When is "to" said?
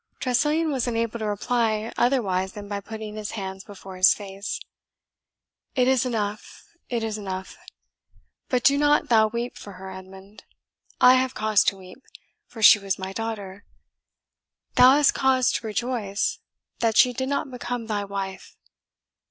1.19-1.27, 11.65-11.77, 15.51-15.67